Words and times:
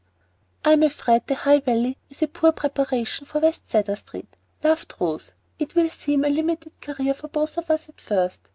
"I 0.65 0.71
am 0.73 0.81
afraid 0.81 1.27
the 1.27 1.35
High 1.35 1.59
Valley 1.59 1.95
is 2.09 2.23
a 2.23 2.27
poor 2.27 2.51
preparation 2.53 3.27
for 3.27 3.39
West 3.39 3.69
Cedar 3.69 3.95
Street," 3.95 4.35
laughed 4.63 4.95
Rose. 4.99 5.35
"It 5.59 5.75
will 5.75 5.91
seem 5.91 6.25
a 6.25 6.29
limited 6.29 6.81
career 6.81 7.13
to 7.13 7.27
both 7.27 7.55
of 7.59 7.69
us 7.69 7.87
at 7.87 8.01
first. 8.01 8.41